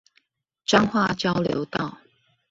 [0.65, 1.99] 彰化交流道